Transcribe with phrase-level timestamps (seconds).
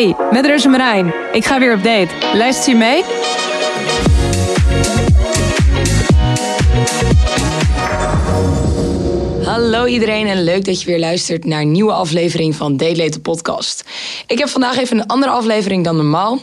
[0.00, 1.12] Hey, met Roze Marijn.
[1.32, 2.08] Ik ga weer op date.
[2.34, 3.02] Luister je mee?
[9.44, 13.84] Hallo iedereen en leuk dat je weer luistert naar een nieuwe aflevering van Date Podcast.
[14.26, 16.38] Ik heb vandaag even een andere aflevering dan normaal,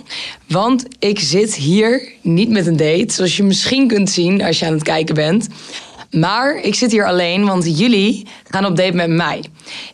[0.47, 4.65] want ik zit hier niet met een date, zoals je misschien kunt zien als je
[4.65, 5.47] aan het kijken bent.
[6.11, 9.43] Maar ik zit hier alleen, want jullie gaan op date met mij.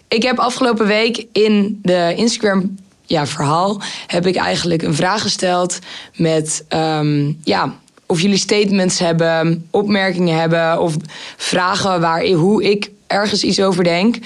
[0.08, 2.76] Ik heb afgelopen week in de Instagram
[3.06, 5.80] ja, verhaal heb ik eigenlijk een vraag gesteld
[6.16, 7.74] met ehm, ja,
[8.06, 10.96] of jullie statements hebben, opmerkingen hebben of
[11.38, 14.18] vragen waar hoe ik ergens iets over denk.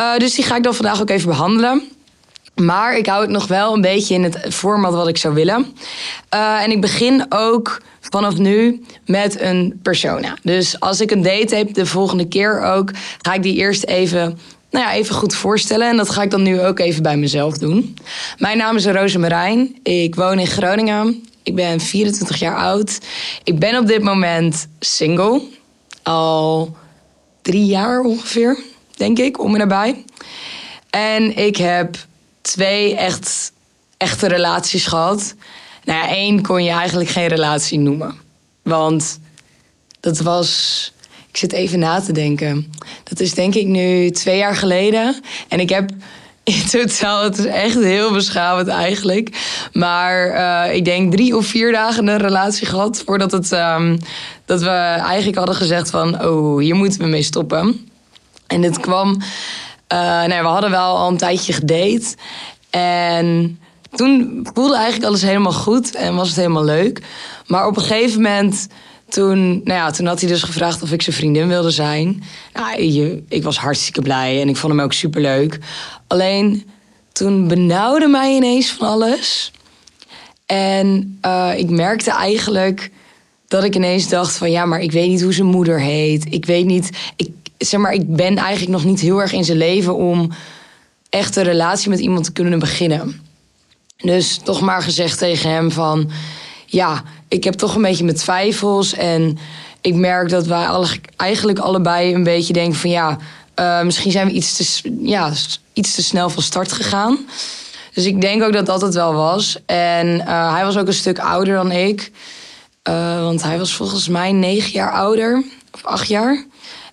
[0.00, 1.82] Uh, dus die ga ik dan vandaag ook even behandelen.
[2.54, 5.66] Maar ik hou het nog wel een beetje in het format wat ik zou willen.
[6.34, 10.36] Uh, en ik begin ook vanaf nu met een persona.
[10.42, 12.90] Dus als ik een date heb, de volgende keer ook,
[13.20, 14.38] ga ik die eerst even
[14.72, 15.88] nou ja, even goed voorstellen.
[15.88, 17.96] En dat ga ik dan nu ook even bij mezelf doen.
[18.38, 19.78] Mijn naam is Roze Marijn.
[19.82, 21.24] Ik woon in Groningen.
[21.42, 22.98] Ik ben 24 jaar oud.
[23.44, 25.42] Ik ben op dit moment single.
[26.02, 26.76] Al
[27.42, 28.58] drie jaar ongeveer,
[28.96, 30.04] denk ik, om en nabij.
[30.90, 31.96] En ik heb
[32.40, 33.52] twee echt,
[33.96, 35.34] echte relaties gehad.
[35.84, 38.14] Nou ja, één kon je eigenlijk geen relatie noemen.
[38.62, 39.18] Want
[40.00, 40.92] dat was
[41.32, 42.72] ik zit even na te denken.
[43.04, 45.22] Dat is denk ik nu twee jaar geleden.
[45.48, 45.90] En ik heb
[46.44, 49.28] in totaal, het is echt heel beschamend eigenlijk.
[49.72, 53.98] Maar uh, ik denk drie of vier dagen een relatie gehad voordat het, um,
[54.44, 57.90] dat we eigenlijk hadden gezegd van, oh, hier moeten we mee stoppen.
[58.46, 59.22] En dit kwam,
[59.92, 62.14] uh, nee, we hadden wel al een tijdje gedate.
[62.70, 63.58] En
[63.94, 67.02] toen voelde eigenlijk alles helemaal goed en was het helemaal leuk.
[67.46, 68.66] Maar op een gegeven moment
[69.12, 72.22] toen, nou ja, toen had hij dus gevraagd of ik zijn vriendin wilde zijn.
[72.52, 72.80] Nou,
[73.28, 75.58] ik was hartstikke blij en ik vond hem ook superleuk.
[76.06, 76.66] Alleen
[77.12, 79.52] toen benauwde mij ineens van alles.
[80.46, 82.90] En uh, ik merkte eigenlijk
[83.48, 86.26] dat ik ineens dacht van ja, maar ik weet niet hoe zijn moeder heet.
[86.30, 89.58] Ik weet niet, ik, zeg maar, ik ben eigenlijk nog niet heel erg in zijn
[89.58, 90.30] leven om
[91.08, 93.20] echt een relatie met iemand te kunnen beginnen.
[93.96, 96.10] Dus toch maar gezegd tegen hem van
[96.72, 98.94] ja, ik heb toch een beetje met twijfels.
[98.94, 99.38] En
[99.80, 100.68] ik merk dat wij
[101.16, 103.18] eigenlijk allebei een beetje denken van ja,
[103.56, 105.32] uh, misschien zijn we iets te, ja,
[105.72, 107.18] iets te snel van start gegaan.
[107.94, 109.58] Dus ik denk ook dat dat het wel was.
[109.66, 112.10] En uh, hij was ook een stuk ouder dan ik.
[112.88, 116.46] Uh, want hij was volgens mij negen jaar ouder, of acht jaar.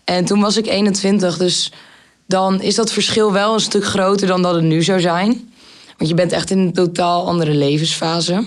[0.04, 1.72] En toen was ik 21, dus
[2.28, 5.54] dan is dat verschil wel een stuk groter dan dat het nu zou zijn.
[5.98, 8.44] Want je bent echt in een totaal andere levensfase.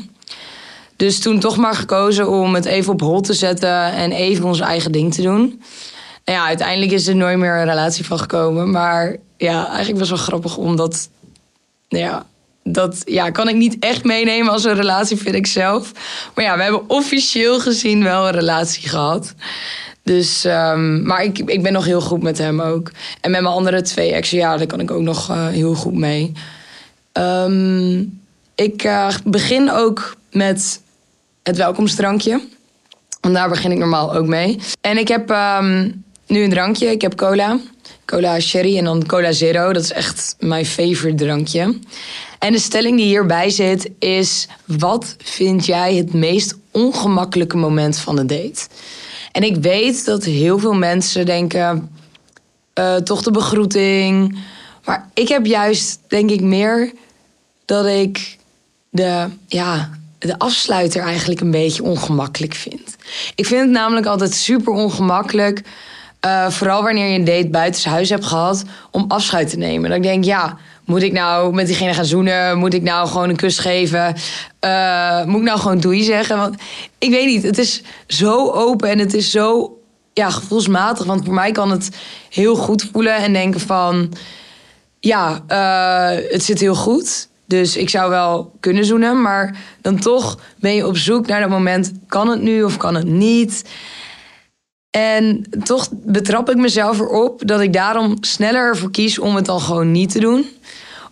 [1.03, 4.61] Dus toen toch maar gekozen om het even op hol te zetten en even ons
[4.61, 5.63] eigen ding te doen.
[6.25, 8.71] Nou ja, uiteindelijk is er nooit meer een relatie van gekomen.
[8.71, 11.09] Maar ja, eigenlijk was wel grappig omdat.
[11.89, 12.27] Nou ja,
[12.65, 15.93] dat ja, kan ik niet echt meenemen als een relatie, vind ik zelf.
[16.35, 19.35] Maar ja, we hebben officieel gezien wel een relatie gehad.
[20.03, 22.91] Dus, um, maar ik, ik ben nog heel goed met hem ook.
[23.21, 25.95] En met mijn andere twee exen, ja, daar kan ik ook nog uh, heel goed
[25.95, 26.33] mee.
[27.13, 28.21] Um,
[28.55, 30.81] ik uh, begin ook met
[31.43, 32.41] het welkomstdrankje.
[33.21, 34.59] Want daar begin ik normaal ook mee.
[34.81, 36.91] En ik heb um, nu een drankje.
[36.91, 37.59] Ik heb cola.
[38.05, 39.73] Cola Sherry en dan Cola Zero.
[39.73, 41.79] Dat is echt mijn favorite drankje.
[42.39, 44.49] En de stelling die hierbij zit is...
[44.65, 48.67] Wat vind jij het meest ongemakkelijke moment van de date?
[49.33, 51.91] En ik weet dat heel veel mensen denken...
[52.79, 54.39] Uh, toch de begroeting.
[54.85, 56.93] Maar ik heb juist, denk ik, meer
[57.65, 58.37] dat ik
[58.91, 59.27] de...
[59.47, 59.91] Ja,
[60.23, 62.97] de afsluiter eigenlijk een beetje ongemakkelijk vind.
[63.35, 65.63] Ik vind het namelijk altijd super ongemakkelijk.
[66.27, 69.91] Uh, vooral wanneer je een date buiten huis hebt gehad, om afscheid te nemen.
[69.91, 72.59] Dan denk ik, ja, moet ik nou met diegene gaan zoenen?
[72.59, 74.17] Moet ik nou gewoon een kus geven?
[74.65, 76.37] Uh, moet ik nou gewoon doei zeggen?
[76.37, 76.57] Want
[76.99, 79.79] ik weet niet, het is zo open en het is zo
[80.13, 81.07] ja, gevoelsmatig.
[81.07, 81.89] Want voor mij kan het
[82.31, 84.13] heel goed voelen en denken van...
[85.01, 87.29] Ja, uh, het zit heel goed.
[87.53, 91.49] Dus ik zou wel kunnen zoenen, maar dan toch ben je op zoek naar dat
[91.49, 93.65] moment: kan het nu of kan het niet?
[94.91, 99.61] En toch betrap ik mezelf erop dat ik daarom sneller ervoor kies om het dan
[99.61, 100.47] gewoon niet te doen.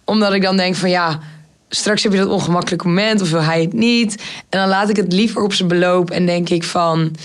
[0.05, 1.21] Omdat ik dan denk van ja,
[1.69, 4.23] straks heb je dat ongemakkelijke moment of wil hij het niet.
[4.49, 7.17] En dan laat ik het liever op zijn beloop en denk ik van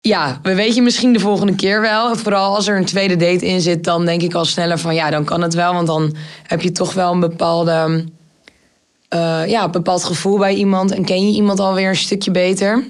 [0.00, 2.16] ja, we weten misschien de volgende keer wel.
[2.16, 5.10] Vooral als er een tweede date in zit, dan denk ik al sneller van ja,
[5.10, 5.72] dan kan het wel.
[5.72, 8.04] Want dan heb je toch wel een bepaalde,
[9.14, 12.84] uh, ja, bepaald gevoel bij iemand en ken je iemand alweer een stukje beter.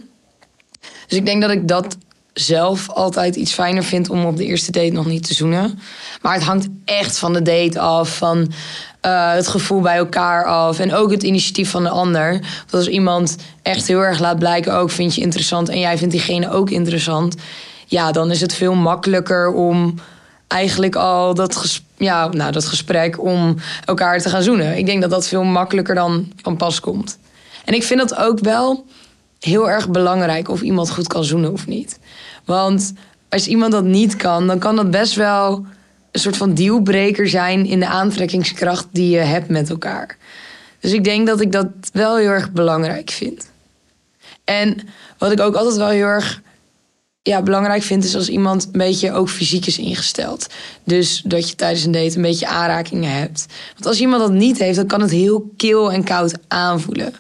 [1.07, 1.97] Dus ik denk dat ik dat
[2.33, 5.79] zelf altijd iets fijner vind om op de eerste date nog niet te zoenen.
[6.23, 8.17] Maar het hangt echt van de date af.
[8.17, 8.53] Van
[9.07, 10.79] eh, het gevoel bij elkaar af.
[10.79, 12.31] En ook het initiatief van de ander.
[12.31, 16.13] Want als iemand echt heel erg laat blijken, ook vind je interessant en jij vindt
[16.13, 17.35] diegene ook interessant.
[17.87, 19.95] Ja, dan is het veel makkelijker om
[20.47, 24.77] eigenlijk al dat, ja, nou, dat gesprek om elkaar te gaan zoenen.
[24.77, 27.19] Ik denk dat dat veel makkelijker dan van pas komt.
[27.65, 28.87] En ik vind dat ook wel
[29.41, 31.99] heel erg belangrijk of iemand goed kan zoenen of niet.
[32.45, 32.93] Want
[33.29, 35.67] als iemand dat niet kan, dan kan dat best wel
[36.17, 40.17] een soort van dealbreaker zijn in de aantrekkingskracht die je hebt met elkaar.
[40.81, 43.51] Dus ik denk dat ik dat wel heel erg belangrijk vind.
[44.45, 46.43] En wat ik ook altijd wel heel erg
[47.23, 50.47] ja, belangrijk vind, is als iemand een beetje ook fysiek is ingesteld.
[50.85, 53.47] Dus dat je tijdens een date een beetje aanrakingen hebt.
[53.73, 57.15] Want als iemand dat niet heeft, dan kan het heel kil en koud aanvoelen.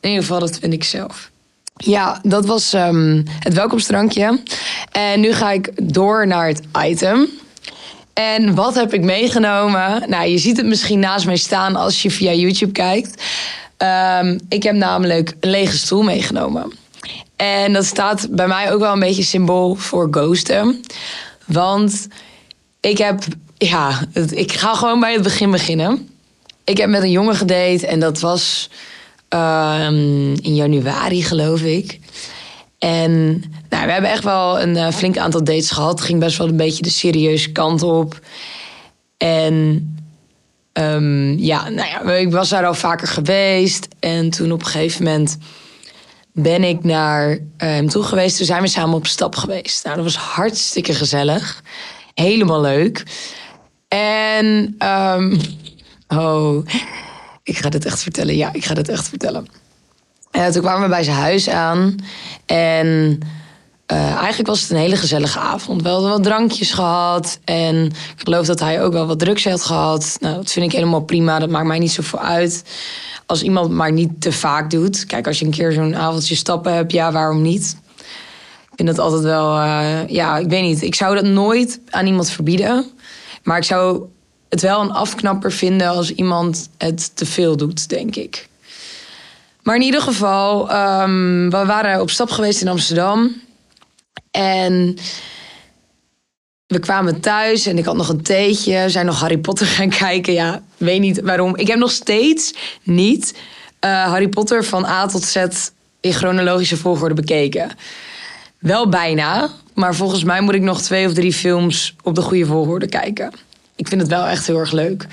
[0.00, 1.30] In ieder geval, dat vind ik zelf.
[1.76, 4.40] Ja, dat was um, het welkomstdrankje.
[4.92, 7.28] En nu ga ik door naar het item.
[8.18, 10.02] En wat heb ik meegenomen?
[10.08, 13.22] Nou, je ziet het misschien naast mij staan als je via YouTube kijkt.
[13.78, 16.72] Um, ik heb namelijk een lege stoel meegenomen.
[17.36, 20.80] En dat staat bij mij ook wel een beetje symbool voor ghosten.
[21.44, 22.08] Want
[22.80, 23.22] ik heb,
[23.58, 26.08] ja, ik ga gewoon bij het begin beginnen.
[26.64, 28.70] Ik heb met een jongen gedate en dat was
[29.28, 32.00] um, in januari, geloof ik.
[32.78, 35.98] En nou, we hebben echt wel een uh, flink aantal dates gehad.
[35.98, 38.20] Het ging best wel een beetje de serieuze kant op.
[39.16, 39.90] En
[40.72, 43.88] um, ja, nou ja, ik was daar al vaker geweest.
[44.00, 45.38] En toen op een gegeven moment
[46.32, 48.36] ben ik naar hem toe geweest.
[48.36, 49.84] Toen zijn we samen op stap geweest.
[49.84, 51.62] Nou, dat was hartstikke gezellig.
[52.14, 53.02] Helemaal leuk.
[53.88, 55.40] En, um,
[56.08, 56.66] oh,
[57.42, 58.36] ik ga dit echt vertellen.
[58.36, 59.46] Ja, ik ga dit echt vertellen.
[60.52, 61.96] Toen kwamen we bij zijn huis aan.
[62.46, 63.18] En
[63.92, 65.82] uh, eigenlijk was het een hele gezellige avond.
[65.82, 67.38] We hadden wat drankjes gehad.
[67.44, 70.16] En ik geloof dat hij ook wel wat drugs had gehad.
[70.20, 71.38] Nou, dat vind ik helemaal prima.
[71.38, 72.64] Dat maakt mij niet zoveel uit.
[73.26, 75.06] Als iemand maar niet te vaak doet.
[75.06, 77.76] Kijk, als je een keer zo'n avondje stappen hebt, ja, waarom niet?
[78.70, 80.82] Ik vind dat altijd wel, uh, ja, ik weet niet.
[80.82, 82.84] Ik zou dat nooit aan iemand verbieden.
[83.42, 84.02] Maar ik zou
[84.48, 88.48] het wel een afknapper vinden als iemand het te veel doet, denk ik.
[89.66, 93.42] Maar in ieder geval, um, we waren op stap geweest in Amsterdam.
[94.30, 94.96] En
[96.66, 98.82] we kwamen thuis en ik had nog een theetje.
[98.82, 100.32] We zijn nog Harry Potter gaan kijken.
[100.32, 101.56] Ja, weet niet waarom.
[101.56, 103.34] Ik heb nog steeds niet
[103.84, 105.46] uh, Harry Potter van A tot Z
[106.00, 107.70] in chronologische volgorde bekeken.
[108.58, 112.46] Wel bijna, maar volgens mij moet ik nog twee of drie films op de goede
[112.46, 113.32] volgorde kijken.
[113.76, 115.06] Ik vind het wel echt heel erg leuk.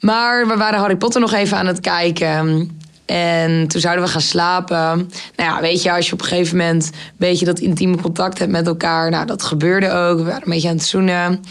[0.00, 2.70] Maar we waren Harry Potter nog even aan het kijken.
[3.10, 5.10] En toen zouden we gaan slapen.
[5.36, 8.38] Nou ja, weet je, als je op een gegeven moment een beetje dat intieme contact
[8.38, 9.10] hebt met elkaar.
[9.10, 10.18] Nou, dat gebeurde ook.
[10.18, 11.44] We waren een beetje aan het zoenen.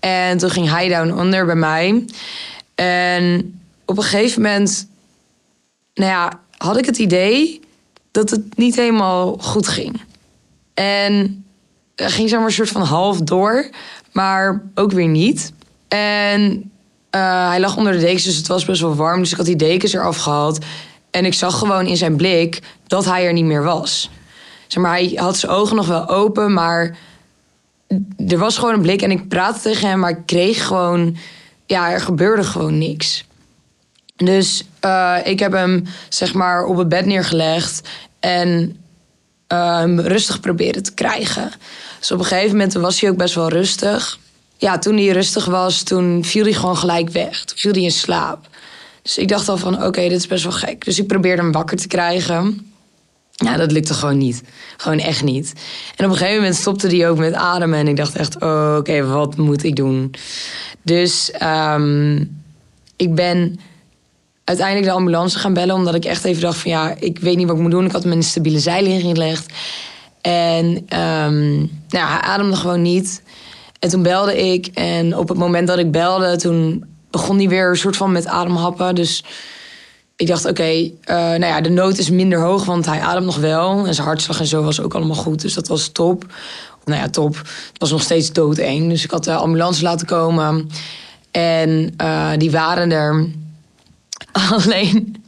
[0.00, 2.04] En toen ging hij down onder bij mij.
[2.74, 3.54] En
[3.84, 4.88] op een gegeven moment,
[5.94, 7.60] nou ja, had ik het idee
[8.10, 10.00] dat het niet helemaal goed ging.
[10.74, 11.44] En
[11.96, 13.70] ging zeg maar een soort van half door,
[14.12, 15.52] maar ook weer niet.
[15.88, 16.70] En
[17.10, 19.20] uh, hij lag onder de dekens, dus het was best wel warm.
[19.20, 20.64] Dus ik had die dekens eraf gehaald.
[21.12, 24.10] En ik zag gewoon in zijn blik dat hij er niet meer was.
[24.66, 26.96] Zeg maar, hij had zijn ogen nog wel open, maar
[28.28, 29.02] er was gewoon een blik.
[29.02, 31.16] En ik praatte tegen hem, maar ik kreeg gewoon...
[31.66, 33.24] Ja, er gebeurde gewoon niks.
[34.16, 37.88] Dus uh, ik heb hem, zeg maar, op het bed neergelegd...
[38.20, 38.76] en
[39.48, 41.52] uh, hem rustig proberen te krijgen.
[41.98, 44.18] Dus op een gegeven moment was hij ook best wel rustig.
[44.56, 47.44] Ja, toen hij rustig was, toen viel hij gewoon gelijk weg.
[47.44, 48.48] Toen viel hij in slaap.
[49.02, 50.84] Dus ik dacht al van, oké, dit is best wel gek.
[50.84, 52.72] Dus ik probeerde hem wakker te krijgen.
[53.30, 54.42] Ja, dat lukte gewoon niet.
[54.76, 55.52] Gewoon echt niet.
[55.96, 57.78] En op een gegeven moment stopte hij ook met ademen.
[57.78, 60.14] En ik dacht echt, oké, wat moet ik doen?
[60.82, 62.42] Dus um,
[62.96, 63.60] ik ben
[64.44, 65.74] uiteindelijk de ambulance gaan bellen.
[65.74, 67.84] Omdat ik echt even dacht van, ja, ik weet niet wat ik moet doen.
[67.86, 69.52] Ik had hem in een stabiele zeiling gelegd.
[70.20, 73.22] En um, nou, hij ademde gewoon niet.
[73.78, 74.66] En toen belde ik.
[74.66, 78.26] En op het moment dat ik belde, toen begon hij weer een soort van met
[78.26, 78.94] ademhappen.
[78.94, 79.24] Dus
[80.16, 83.36] ik dacht, oké, uh, nou ja, de nood is minder hoog, want hij ademt nog
[83.36, 83.86] wel.
[83.86, 85.40] En zijn hartslag en zo was ook allemaal goed.
[85.40, 86.26] Dus dat was top.
[86.84, 87.36] Nou ja, top.
[87.36, 88.88] Het was nog steeds doodeng.
[88.88, 90.70] Dus ik had de ambulance laten komen.
[91.30, 93.28] En uh, die waren er.
[94.50, 95.24] Alleen,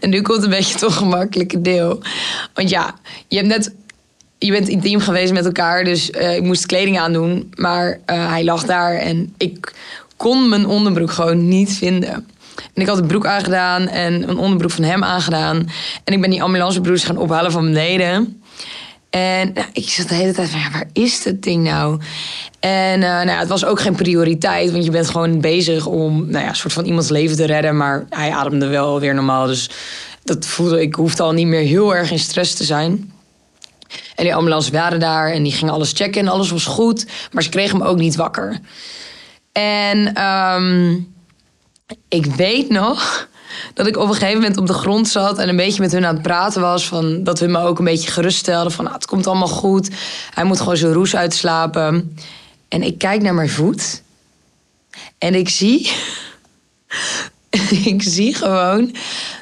[0.00, 2.02] en nu komt een beetje het ongemakkelijke deel.
[2.54, 2.94] Want ja,
[3.28, 3.72] je hebt net
[4.38, 7.52] je bent intiem geweest met elkaar, dus uh, ik moest kleding aandoen.
[7.54, 9.74] Maar hij lag daar en ik
[10.20, 12.12] kon mijn onderbroek gewoon niet vinden.
[12.74, 15.56] En ik had een broek aangedaan en een onderbroek van hem aangedaan.
[16.04, 18.42] En ik ben die ambulancebroers gaan ophalen van beneden.
[19.10, 22.00] En nou, ik zat de hele tijd van, ja, waar is dat ding nou?
[22.58, 26.44] En uh, nou het was ook geen prioriteit, want je bent gewoon bezig om nou
[26.44, 27.76] ja, een soort van iemands leven te redden.
[27.76, 29.70] Maar hij ademde wel weer normaal, dus
[30.24, 33.12] dat voelde ik hoefde al niet meer heel erg in stress te zijn.
[34.14, 37.06] En die ambulance waren daar en die gingen alles checken en alles was goed.
[37.32, 38.60] Maar ze kregen hem ook niet wakker.
[39.52, 41.14] En um,
[42.08, 43.28] ik weet nog
[43.74, 46.06] dat ik op een gegeven moment op de grond zat en een beetje met hun
[46.06, 46.88] aan het praten was.
[46.88, 49.90] Van, dat hun me ook een beetje geruststelden van nou, het komt allemaal goed.
[50.34, 52.16] Hij moet gewoon zijn roes uitslapen.
[52.68, 54.02] En ik kijk naar mijn voet
[55.18, 55.90] en ik zie,
[57.84, 58.94] ik zie gewoon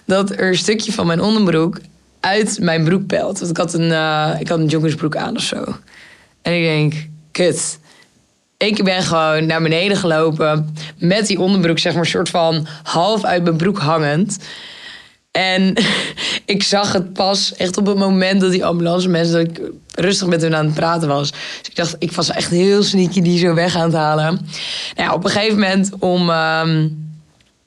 [0.04, 1.80] dat er een stukje van mijn onderbroek
[2.20, 3.38] uit mijn broek pelt.
[3.38, 5.64] Want ik had een, uh, ik had een joggersbroek aan of zo.
[6.42, 7.78] En ik denk, kut.
[8.58, 13.42] Ik ben gewoon naar beneden gelopen met die onderbroek, zeg maar, soort van half uit
[13.42, 14.38] mijn broek hangend.
[15.30, 15.74] En
[16.44, 20.28] ik zag het pas echt op het moment dat die ambulance mensen dat ik rustig
[20.28, 21.30] met hun aan het praten was.
[21.30, 24.48] Dus ik dacht, ik was echt heel sneaky die zo weg aan het halen.
[24.94, 26.30] Nou op een gegeven moment om.
[26.30, 27.06] Um,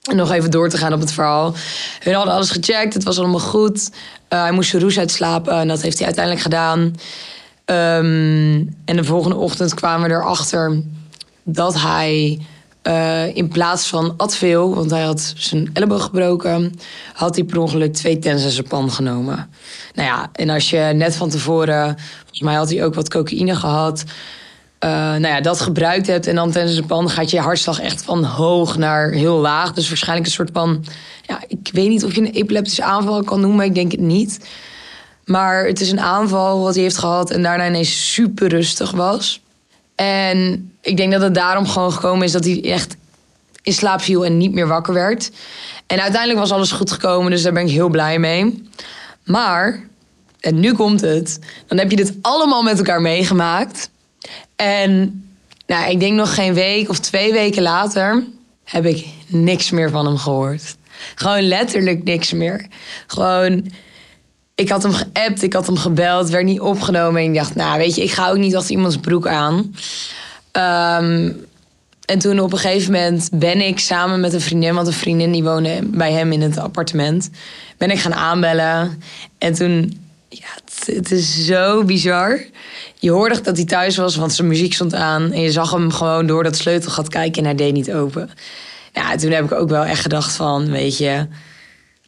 [0.01, 1.55] nog even door te gaan op het verhaal.
[1.99, 3.89] Hun hadden alles gecheckt, het was allemaal goed.
[4.29, 6.95] Uh, hij moest zijn roes uitslapen en dat heeft hij uiteindelijk gedaan.
[7.71, 10.81] Um, en de volgende ochtend kwamen we erachter
[11.43, 12.39] dat hij
[12.83, 16.73] uh, in plaats van Advil, want hij had zijn elleboog gebroken,
[17.13, 18.19] had hij per ongeluk twee
[18.67, 19.49] pan genomen.
[19.93, 23.55] Nou ja, en als je net van tevoren, volgens mij had hij ook wat cocaïne
[23.55, 26.53] gehad, uh, nou ja, dat gebruikt hebt en dan
[26.87, 29.73] pan gaat je hartslag echt van hoog naar heel laag.
[29.73, 30.85] Dus waarschijnlijk een soort van,
[31.25, 34.39] ja, ik weet niet of je een epileptische aanval kan noemen, ik denk het niet.
[35.25, 39.41] Maar het is een aanval wat hij heeft gehad en daarna ineens super rustig was.
[39.95, 42.95] En ik denk dat het daarom gewoon gekomen is dat hij echt
[43.61, 45.31] in slaap viel en niet meer wakker werd.
[45.87, 48.63] En uiteindelijk was alles goed gekomen, dus daar ben ik heel blij mee.
[49.23, 49.83] Maar,
[50.39, 53.89] en nu komt het, dan heb je dit allemaal met elkaar meegemaakt.
[54.55, 55.23] En
[55.67, 58.23] nou, ik denk nog geen week of twee weken later
[58.63, 60.75] heb ik niks meer van hem gehoord.
[61.15, 62.67] Gewoon letterlijk niks meer.
[63.07, 63.71] Gewoon
[64.61, 67.21] ik had hem geappt, ik had hem gebeld, werd niet opgenomen.
[67.21, 69.75] En ik dacht, nou weet je, ik ga ook niet achter iemands broek aan.
[70.51, 71.45] Um,
[72.05, 75.31] en toen op een gegeven moment ben ik samen met een vriendin, want een vriendin
[75.31, 77.29] die woonde bij hem in het appartement,
[77.77, 79.01] ben ik gaan aanbellen.
[79.37, 79.99] En toen,
[80.29, 82.43] ja, het, het is zo bizar.
[82.99, 85.31] Je hoorde dat hij thuis was, want zijn muziek stond aan.
[85.31, 88.29] En je zag hem gewoon door dat sleutelgat kijken en hij deed niet open.
[88.93, 91.27] Ja, toen heb ik ook wel echt gedacht van, weet je,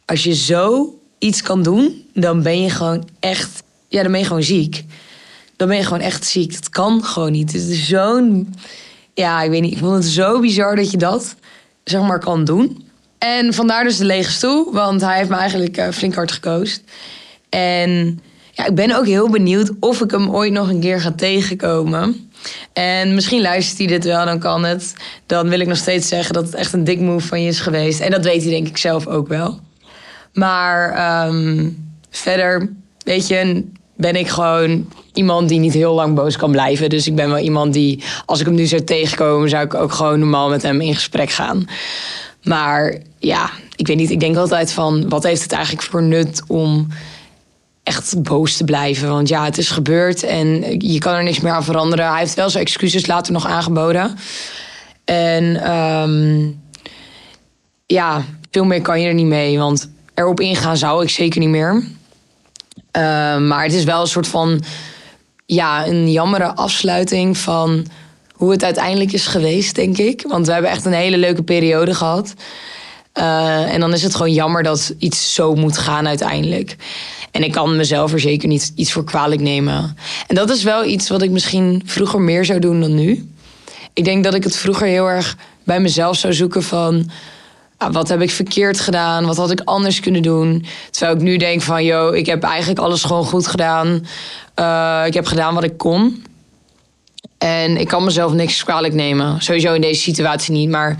[0.04, 0.94] als je zo
[1.24, 4.84] iets kan doen, dan ben je gewoon echt, ja, dan ben je gewoon ziek.
[5.56, 6.52] Dan ben je gewoon echt ziek.
[6.52, 7.52] Dat kan gewoon niet.
[7.52, 8.54] Het is zo'n,
[9.14, 9.72] ja, ik weet niet.
[9.72, 11.34] Ik vond het zo bizar dat je dat,
[11.84, 12.86] zeg maar, kan doen.
[13.18, 16.82] En vandaar dus de lege stoel, want hij heeft me eigenlijk uh, flink hard gekozen.
[17.48, 18.20] En
[18.52, 22.30] ja, ik ben ook heel benieuwd of ik hem ooit nog een keer ga tegenkomen.
[22.72, 24.94] En misschien luistert hij dit wel, dan kan het.
[25.26, 27.60] Dan wil ik nog steeds zeggen dat het echt een dik move van je is
[27.60, 28.00] geweest.
[28.00, 29.60] En dat weet hij denk ik zelf ook wel.
[30.34, 31.76] Maar um,
[32.10, 32.72] verder,
[33.04, 33.64] weet je,
[33.96, 36.90] ben ik gewoon iemand die niet heel lang boos kan blijven.
[36.90, 39.92] Dus ik ben wel iemand die, als ik hem nu zou tegenkomen, zou ik ook
[39.92, 41.66] gewoon normaal met hem in gesprek gaan.
[42.42, 44.10] Maar ja, ik weet niet.
[44.10, 46.88] Ik denk altijd van, wat heeft het eigenlijk voor nut om
[47.82, 49.08] echt boos te blijven?
[49.08, 52.08] Want ja, het is gebeurd en je kan er niks meer aan veranderen.
[52.08, 54.16] Hij heeft wel zijn excuses later nog aangeboden.
[55.04, 56.60] En um,
[57.86, 59.58] ja, veel meer kan je er niet mee.
[59.58, 61.72] Want erop ingaan zou ik zeker niet meer.
[62.96, 64.62] Uh, maar het is wel een soort van
[65.46, 67.86] ja, een jammere afsluiting van
[68.34, 70.24] hoe het uiteindelijk is geweest, denk ik.
[70.28, 72.34] Want we hebben echt een hele leuke periode gehad.
[73.14, 76.76] Uh, en dan is het gewoon jammer dat iets zo moet gaan uiteindelijk.
[77.30, 79.96] En ik kan mezelf er zeker niet iets voor kwalijk nemen.
[80.26, 83.28] En dat is wel iets wat ik misschien vroeger meer zou doen dan nu.
[83.92, 87.10] Ik denk dat ik het vroeger heel erg bij mezelf zou zoeken van
[87.92, 89.26] Wat heb ik verkeerd gedaan?
[89.26, 90.66] Wat had ik anders kunnen doen?
[90.90, 94.06] Terwijl ik nu denk van, yo, ik heb eigenlijk alles gewoon goed gedaan.
[94.60, 96.24] Uh, ik heb gedaan wat ik kon.
[97.38, 99.42] En ik kan mezelf niks kwalijk nemen.
[99.42, 100.68] Sowieso in deze situatie niet.
[100.68, 100.96] Maar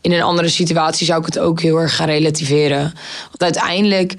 [0.00, 2.82] in een andere situatie zou ik het ook heel erg gaan relativeren.
[3.28, 4.14] Want uiteindelijk...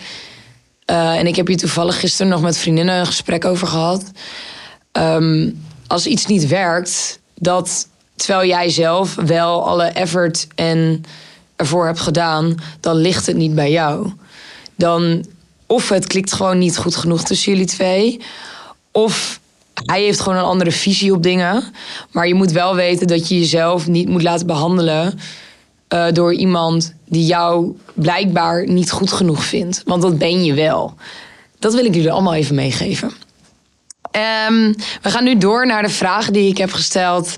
[0.92, 4.12] Uh, en ik heb hier toevallig gisteren nog met vriendinnen een gesprek over gehad.
[4.92, 11.04] Um, als iets niet werkt, dat terwijl jij zelf wel alle effort en
[11.60, 14.12] ervoor hebt gedaan, dan ligt het niet bij jou.
[14.76, 15.26] Dan
[15.66, 18.22] of het klikt gewoon niet goed genoeg tussen jullie twee,
[18.92, 19.40] of
[19.86, 21.64] hij heeft gewoon een andere visie op dingen.
[22.12, 25.20] Maar je moet wel weten dat je jezelf niet moet laten behandelen
[25.94, 29.82] uh, door iemand die jou blijkbaar niet goed genoeg vindt.
[29.86, 30.94] Want dat ben je wel.
[31.60, 33.12] Dat wil ik jullie allemaal even meegeven.
[34.12, 37.38] Ehm, we gaan nu door naar de vragen die ik heb gesteld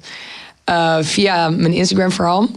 [0.70, 2.48] uh, via mijn Instagram-verhaal.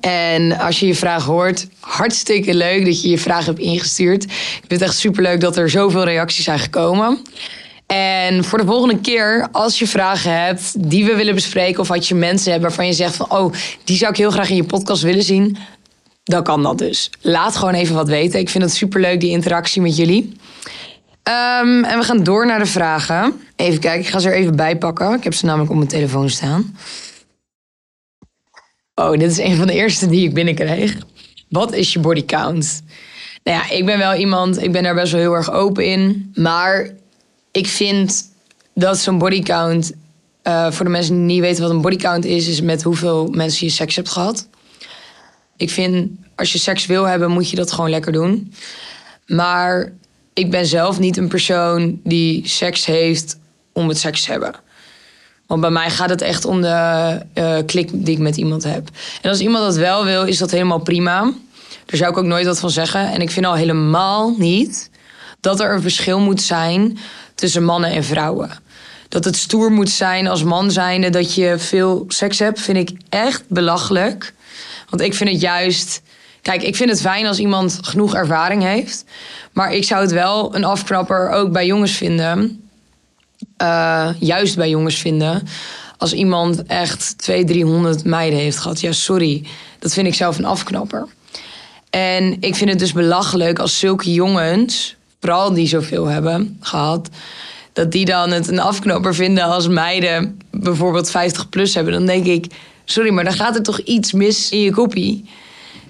[0.00, 4.24] En als je je vraag hoort, hartstikke leuk dat je je vraag hebt ingestuurd.
[4.24, 7.18] Ik vind het echt superleuk dat er zoveel reacties zijn gekomen.
[7.86, 12.08] En voor de volgende keer, als je vragen hebt die we willen bespreken, of als
[12.08, 13.52] je mensen hebt waarvan je zegt van, oh,
[13.84, 15.56] die zou ik heel graag in je podcast willen zien,
[16.24, 17.10] dan kan dat dus.
[17.20, 18.40] Laat gewoon even wat weten.
[18.40, 20.32] Ik vind het superleuk, die interactie met jullie.
[21.62, 23.40] Um, en we gaan door naar de vragen.
[23.56, 25.14] Even kijken, ik ga ze er even bij pakken.
[25.14, 26.76] Ik heb ze namelijk op mijn telefoon staan.
[29.00, 30.96] Oh, dit is een van de eerste die ik binnenkreeg.
[31.48, 32.82] Wat is je body count?
[33.44, 36.32] Nou ja, ik ben wel iemand, ik ben daar best wel heel erg open in.
[36.34, 36.90] Maar
[37.50, 38.24] ik vind
[38.74, 39.92] dat zo'n body count,
[40.44, 43.28] uh, voor de mensen die niet weten wat een body count is, is met hoeveel
[43.28, 44.48] mensen je seks hebt gehad.
[45.56, 48.52] Ik vind, als je seks wil hebben, moet je dat gewoon lekker doen.
[49.26, 49.92] Maar
[50.34, 53.38] ik ben zelf niet een persoon die seks heeft
[53.72, 54.54] om het seks te hebben.
[55.50, 58.88] Want bij mij gaat het echt om de uh, klik die ik met iemand heb.
[59.22, 61.20] En als iemand dat wel wil, is dat helemaal prima.
[61.86, 63.12] Daar zou ik ook nooit wat van zeggen.
[63.12, 64.90] En ik vind al helemaal niet
[65.40, 66.98] dat er een verschil moet zijn
[67.34, 68.50] tussen mannen en vrouwen.
[69.08, 72.98] Dat het stoer moet zijn als man zijnde dat je veel seks hebt, vind ik
[73.08, 74.34] echt belachelijk.
[74.90, 76.02] Want ik vind het juist.
[76.42, 79.04] Kijk, ik vind het fijn als iemand genoeg ervaring heeft.
[79.52, 82.69] Maar ik zou het wel een afknapper ook bij jongens vinden.
[83.62, 85.42] Uh, juist bij jongens vinden.
[85.98, 88.80] Als iemand echt 200, 300 meiden heeft gehad.
[88.80, 89.44] Ja, sorry.
[89.78, 91.06] Dat vind ik zelf een afknapper.
[91.90, 97.08] En ik vind het dus belachelijk als zulke jongens, vooral die zoveel hebben gehad,
[97.72, 101.92] dat die dan het een afknapper vinden als meiden bijvoorbeeld 50 plus hebben.
[101.92, 102.46] Dan denk ik,
[102.84, 105.24] sorry, maar dan gaat er toch iets mis in je kopie.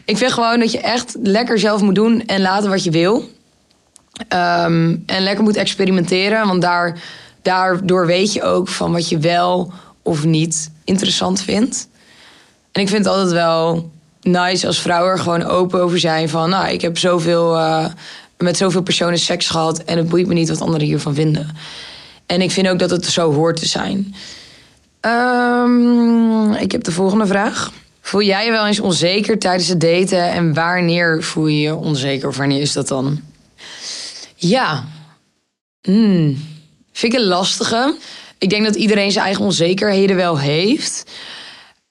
[0.05, 3.29] Ik vind gewoon dat je echt lekker zelf moet doen en laten wat je wil.
[4.29, 6.99] Um, en lekker moet experimenteren, want daar,
[7.51, 11.89] daardoor weet je ook van wat je wel of niet interessant vindt.
[12.73, 13.91] En ik vind het altijd wel
[14.21, 17.87] nice als vrouwen er gewoon open over zijn van, nou, ik heb zoveel, uh,
[18.39, 21.57] met zoveel personen seks gehad en het boeit me niet wat anderen hiervan vinden.
[22.27, 24.15] En ik vind ook dat het zo hoort te zijn.
[25.01, 27.73] Um, ik heb de volgende vraag.
[28.01, 32.29] Voel jij je wel eens onzeker tijdens het daten en wanneer voel je je onzeker
[32.29, 33.21] of wanneer is dat dan?
[34.37, 34.85] Ja,
[35.83, 36.50] hmm.
[37.01, 37.95] Vind ik een lastige.
[38.39, 41.11] Ik denk dat iedereen zijn eigen onzekerheden wel heeft.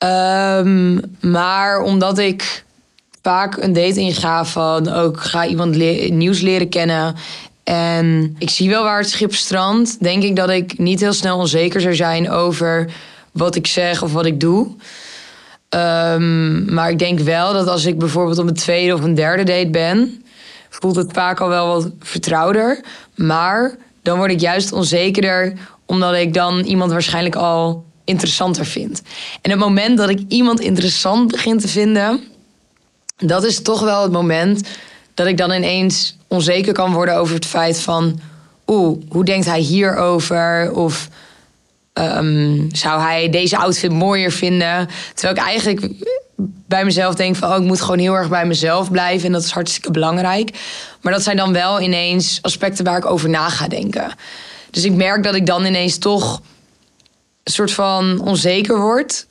[0.04, 2.64] Um, maar omdat ik
[3.22, 5.76] vaak een date inga van ook ga iemand
[6.10, 7.16] nieuws leren kennen.
[7.64, 10.04] En ik zie wel waar het schip strandt.
[10.04, 12.92] Denk ik dat ik niet heel snel onzeker zou zijn over
[13.32, 14.68] wat ik zeg of wat ik doe.
[15.70, 19.44] Um, maar ik denk wel dat als ik bijvoorbeeld op een tweede of een derde
[19.44, 20.24] date ben,
[20.70, 22.84] voelt het vaak al wel wat vertrouwder.
[23.16, 25.54] Maar dan word ik juist onzekerder,
[25.86, 29.02] omdat ik dan iemand waarschijnlijk al interessanter vind.
[29.42, 32.24] En het moment dat ik iemand interessant begin te vinden,
[33.18, 34.68] dat is toch wel het moment
[35.14, 38.20] dat ik dan ineens onzeker kan worden over het feit van,
[38.68, 40.72] oeh, hoe denkt hij hierover?
[40.74, 41.10] Of
[41.94, 44.88] um, zou hij deze outfit mooier vinden?
[45.14, 45.88] Terwijl ik eigenlijk
[46.68, 49.44] bij mezelf denk van, oh, ik moet gewoon heel erg bij mezelf blijven en dat
[49.44, 50.60] is hartstikke belangrijk.
[51.02, 54.12] Maar dat zijn dan wel ineens aspecten waar ik over na ga denken.
[54.72, 56.42] Dus ik merk dat ik dan ineens toch
[57.44, 59.26] een soort van onzeker word.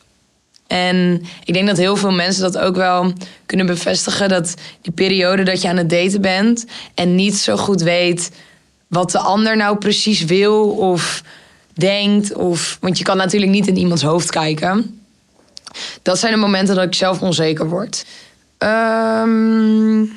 [0.66, 3.12] En ik denk dat heel veel mensen dat ook wel
[3.46, 4.28] kunnen bevestigen.
[4.28, 8.30] Dat die periode dat je aan het daten bent en niet zo goed weet
[8.88, 11.22] wat de ander nou precies wil of
[11.72, 12.34] denkt.
[12.34, 14.97] Of, want je kan natuurlijk niet in iemands hoofd kijken.
[16.02, 18.04] Dat zijn de momenten dat ik zelf onzeker word.
[18.58, 20.12] Um,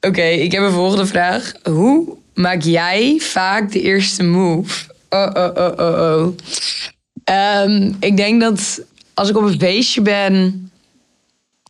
[0.00, 1.52] Oké, ik heb een volgende vraag.
[1.62, 4.84] Hoe maak jij vaak de eerste move?
[5.08, 6.34] Oh, oh, oh, oh, oh.
[7.64, 8.80] Um, ik denk dat
[9.14, 10.70] als ik op een feestje ben,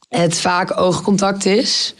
[0.09, 1.94] het vaak oogcontact is.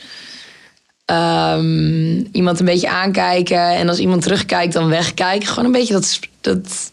[1.07, 5.49] Um, iemand een beetje aankijken en als iemand terugkijkt, dan wegkijken.
[5.49, 6.93] Gewoon een beetje dat, dat,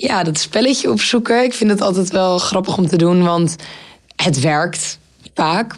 [0.00, 1.44] ja, dat spelletje opzoeken.
[1.44, 3.56] Ik vind het altijd wel grappig om te doen, want
[4.16, 4.98] het werkt
[5.34, 5.74] vaak.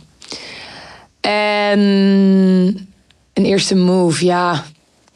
[1.20, 1.80] En
[3.32, 4.64] een eerste move, ja.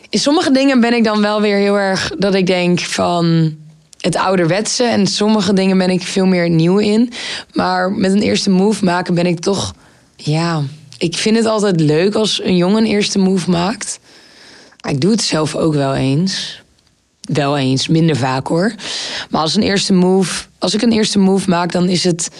[0.08, 3.56] In sommige dingen ben ik dan wel weer heel erg dat ik denk van
[4.00, 4.84] het ouderwetse.
[4.84, 7.12] En sommige dingen ben ik veel meer nieuw in.
[7.52, 9.74] Maar met een eerste move maken ben ik toch,
[10.16, 10.62] ja.
[10.98, 13.98] Ik vind het altijd leuk als een jongen een eerste move maakt.
[14.88, 16.64] Ik doe het zelf ook wel eens.
[17.26, 18.74] Wel eens, minder vaak hoor.
[19.30, 22.30] Maar als een eerste move, als ik een eerste move maak, dan is het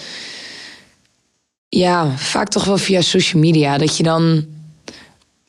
[1.69, 3.77] ja, vaak toch wel via social media.
[3.77, 4.45] Dat je dan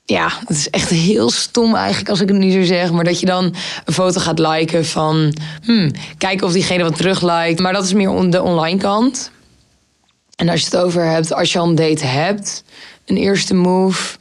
[0.05, 2.93] ja, het is echt heel stom eigenlijk als ik het nu zo zeg.
[2.93, 5.35] Maar dat je dan een foto gaat liken van...
[5.63, 7.59] Hmm, kijken of diegene wat terug liked.
[7.59, 9.31] Maar dat is meer de online kant.
[10.37, 12.65] En als je het over hebt, als je al een date hebt...
[13.07, 14.19] een eerste move...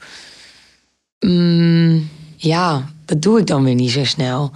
[1.20, 4.52] Hmm, ja, dat doe ik dan weer niet zo snel.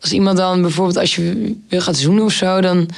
[0.00, 2.60] Als iemand dan bijvoorbeeld, als je wil gaat zoenen of zo...
[2.60, 2.88] dan...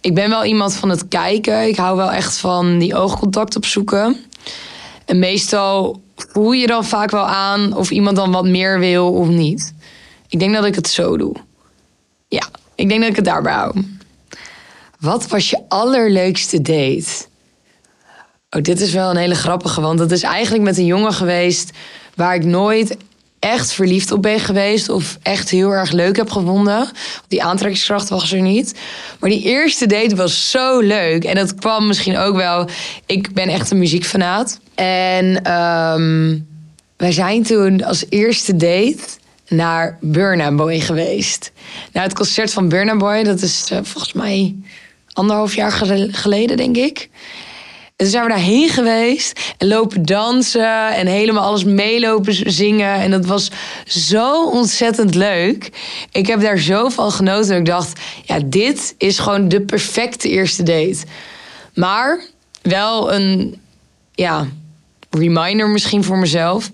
[0.00, 1.68] Ik ben wel iemand van het kijken.
[1.68, 4.16] Ik hou wel echt van die oogcontact opzoeken.
[5.04, 9.28] En meestal voel je dan vaak wel aan of iemand dan wat meer wil of
[9.28, 9.74] niet.
[10.28, 11.34] Ik denk dat ik het zo doe.
[12.28, 13.84] Ja, ik denk dat ik het daarbij hou.
[14.98, 17.26] Wat was je allerleukste date?
[18.50, 21.70] Oh, dit is wel een hele grappige, want het is eigenlijk met een jongen geweest
[22.14, 22.96] waar ik nooit
[23.38, 26.88] echt verliefd op ben geweest of echt heel erg leuk heb gevonden.
[27.28, 28.74] Die aantrekkingskracht was er niet.
[29.20, 31.24] Maar die eerste date was zo leuk.
[31.24, 32.68] En dat kwam misschien ook wel.
[33.06, 34.60] Ik ben echt een muziekfanaat.
[34.74, 36.46] En um,
[36.96, 38.98] wij zijn toen als eerste date
[39.48, 41.52] naar Burna Boy geweest.
[41.92, 44.54] Nou, het concert van Burna Boy, dat is uh, volgens mij
[45.12, 45.72] anderhalf jaar
[46.10, 47.08] geleden, denk ik.
[47.98, 52.94] En toen zijn we daarheen geweest en lopen dansen en helemaal alles meelopen zingen.
[52.94, 53.50] En dat was
[53.84, 55.70] zo ontzettend leuk.
[56.12, 60.28] Ik heb daar zo van genoten dat ik dacht, ja, dit is gewoon de perfecte
[60.28, 60.98] eerste date.
[61.74, 62.20] Maar
[62.62, 63.60] wel een,
[64.14, 64.46] ja,
[65.10, 66.70] reminder misschien voor mezelf.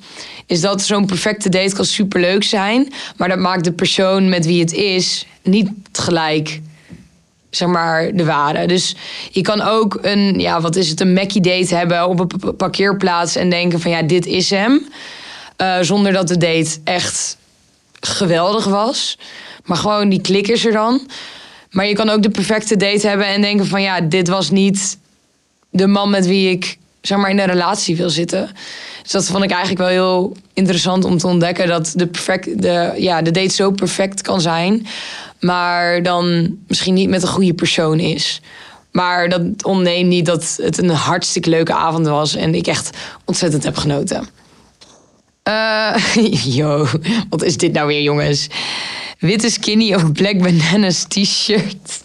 [0.46, 2.92] Is dat zo'n perfecte date kan superleuk zijn.
[3.16, 6.60] Maar dat maakt de persoon met wie het is niet gelijk
[7.56, 8.66] zeg maar, de ware.
[8.66, 8.96] Dus
[9.30, 13.36] je kan ook een, ja, wat is het, een Mackie date hebben op een parkeerplaats
[13.36, 14.88] en denken van ja, dit is hem.
[15.58, 17.36] Uh, zonder dat de date echt
[18.00, 19.18] geweldig was.
[19.64, 21.08] Maar gewoon die klik is er dan.
[21.70, 24.98] Maar je kan ook de perfecte date hebben en denken van ja, dit was niet
[25.70, 28.50] de man met wie ik zeg maar in een relatie wil zitten.
[29.02, 32.92] Dus dat vond ik eigenlijk wel heel interessant om te ontdekken dat de, perfect, de,
[32.96, 34.86] ja, de date zo perfect kan zijn
[35.44, 38.40] maar dan misschien niet met een goede persoon is.
[38.90, 43.64] Maar dat ontneemt niet dat het een hartstikke leuke avond was en ik echt ontzettend
[43.64, 44.28] heb genoten.
[45.48, 45.96] Uh,
[46.56, 46.86] yo,
[47.28, 48.46] wat is dit nou weer, jongens?
[49.18, 52.02] Witte skinny of black bananas t-shirt?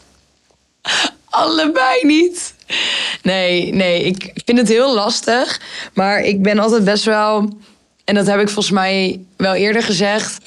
[1.29, 2.53] Allebei niet.
[3.21, 5.61] Nee, nee, ik vind het heel lastig.
[5.93, 7.57] Maar ik ben altijd best wel.
[8.03, 10.37] En dat heb ik volgens mij wel eerder gezegd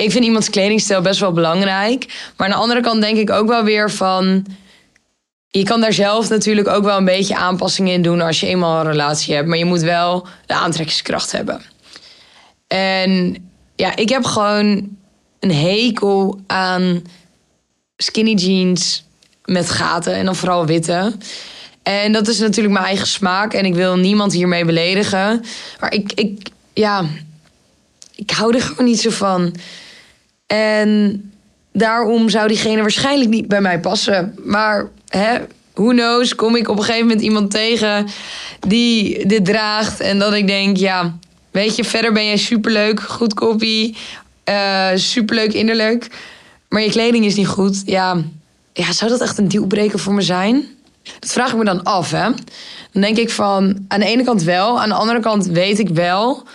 [0.00, 2.32] ik vind iemands kledingstijl best wel belangrijk.
[2.36, 4.46] Maar aan de andere kant denk ik ook wel weer van.
[5.48, 8.80] Je kan daar zelf natuurlijk ook wel een beetje aanpassingen in doen als je eenmaal
[8.80, 9.48] een relatie hebt.
[9.48, 11.62] Maar je moet wel de aantrekkingskracht hebben.
[12.66, 13.36] En
[13.76, 14.96] ja, ik heb gewoon
[15.40, 17.02] een hekel aan
[17.96, 19.04] skinny jeans
[19.44, 21.16] met gaten en dan vooral witte.
[21.82, 25.44] En dat is natuurlijk mijn eigen smaak en ik wil niemand hiermee beledigen.
[25.80, 27.04] Maar ik, ik ja,
[28.14, 29.54] ik hou er gewoon niet zo van.
[30.46, 31.22] En
[31.72, 34.34] daarom zou diegene waarschijnlijk niet bij mij passen.
[34.44, 35.38] Maar hè,
[35.74, 38.06] who knows, kom ik op een gegeven moment iemand tegen
[38.68, 40.00] die dit draagt.
[40.00, 41.18] En dat ik denk, ja,
[41.50, 43.96] weet je, verder ben jij superleuk, goed kopie,
[44.44, 46.06] uh, superleuk innerlijk.
[46.68, 47.82] Maar je kleding is niet goed.
[47.84, 48.16] Ja,
[48.72, 50.64] ja, zou dat echt een dealbreaker voor me zijn?
[51.18, 52.30] Dat vraag ik me dan af, hè.
[52.92, 54.80] Dan denk ik van, aan de ene kant wel.
[54.80, 56.46] Aan de andere kant weet ik wel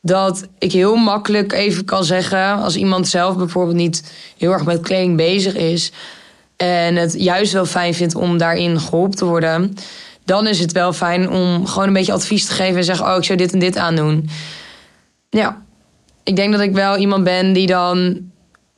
[0.00, 4.80] dat ik heel makkelijk even kan zeggen, als iemand zelf bijvoorbeeld niet heel erg met
[4.80, 5.92] kleding bezig is
[6.56, 9.74] en het juist wel fijn vindt om daarin geholpen te worden,
[10.24, 13.16] dan is het wel fijn om gewoon een beetje advies te geven en zeggen: Oh,
[13.16, 14.28] ik zou dit en dit aandoen.
[15.30, 15.62] Ja,
[16.22, 18.20] ik denk dat ik wel iemand ben die dan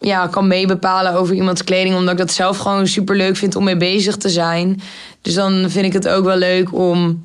[0.04, 3.64] ja, kan meebepalen over iemands kleding, omdat ik dat zelf gewoon super leuk vind om
[3.64, 4.80] mee bezig te zijn.
[5.22, 7.24] Dus dan vind ik het ook wel leuk om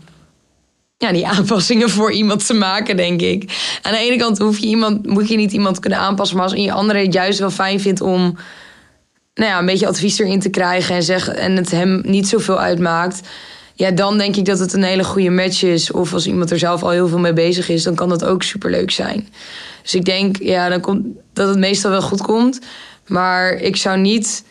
[0.97, 3.77] ja, die aanpassingen voor iemand te maken, denk ik.
[3.81, 6.55] Aan de ene kant hoef je iemand, moet je niet iemand kunnen aanpassen, maar als
[6.55, 8.37] je andere het juist wel fijn vindt om
[9.33, 12.59] nou ja, een beetje advies erin te krijgen en, zeg, en het hem niet zoveel
[12.59, 13.21] uitmaakt,
[13.79, 15.91] ja, dan denk ik dat het een hele goede match is.
[15.91, 18.43] Of als iemand er zelf al heel veel mee bezig is, dan kan dat ook
[18.43, 19.27] superleuk zijn.
[19.81, 22.59] Dus ik denk ja, dan komt, dat het meestal wel goed komt.
[23.07, 24.43] Maar ik zou niet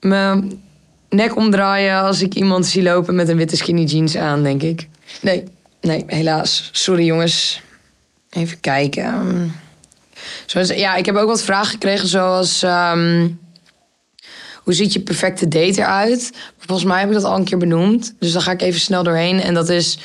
[0.00, 0.62] mijn
[1.08, 4.88] nek omdraaien als ik iemand zie lopen met een witte skinny jeans aan, denk ik.
[5.20, 5.44] Nee.
[5.80, 6.68] Nee, helaas.
[6.72, 7.62] Sorry jongens.
[8.30, 9.52] Even kijken.
[10.46, 12.62] Zoals, ja, ik heb ook wat vragen gekregen zoals...
[12.62, 13.28] Ehm,
[14.62, 16.32] hoe ziet je perfecte date eruit?
[16.58, 18.14] Volgens mij heb ik dat al een keer benoemd.
[18.18, 19.40] Dus dan ga ik even snel doorheen.
[19.40, 19.98] En dat is,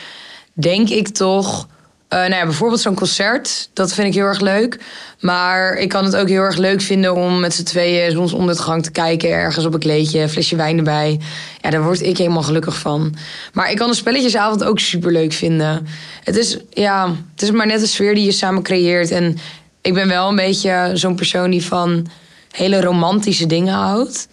[0.54, 1.68] denk ik toch,
[2.14, 4.80] Uh, nou ja, bijvoorbeeld zo'n concert, dat vind ik heel erg leuk.
[5.20, 8.92] Maar ik kan het ook heel erg leuk vinden om met z'n tweeën zonsondergang te
[8.92, 9.30] kijken.
[9.30, 11.20] Ergens op een kleedje, een flesje wijn erbij.
[11.62, 13.16] Ja, daar word ik helemaal gelukkig van.
[13.54, 15.88] Maar ik kan een spelletjesavond ook super leuk vinden.
[16.24, 19.12] Het is, ja, het is maar net de sfeer die je samen creëert.
[19.12, 19.38] En
[19.82, 22.08] ik ben wel een beetje zo'n persoon die van
[22.52, 24.28] hele romantische dingen houdt.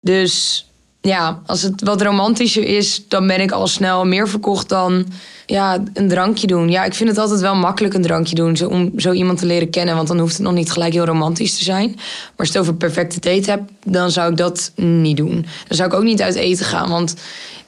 [0.00, 0.66] Dus
[1.00, 5.06] ja, als het wat romantischer is, dan ben ik al snel meer verkocht dan
[5.46, 6.70] ja, een drankje doen.
[6.70, 9.46] Ja, ik vind het altijd wel makkelijk een drankje doen zo, om zo iemand te
[9.46, 9.96] leren kennen.
[9.96, 11.90] Want dan hoeft het nog niet gelijk heel romantisch te zijn.
[11.94, 15.46] Maar als je het over perfecte date hebt, dan zou ik dat niet doen.
[15.68, 16.88] Dan zou ik ook niet uit eten gaan.
[16.88, 17.14] Want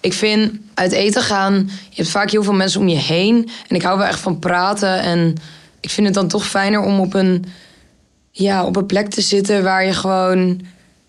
[0.01, 3.49] ik vind uit eten gaan, je hebt vaak heel veel mensen om je heen.
[3.69, 5.01] En ik hou wel echt van praten.
[5.01, 5.35] En
[5.81, 7.45] ik vind het dan toch fijner om op een,
[8.37, 10.39] ja, op een plek te zitten waar je gewoon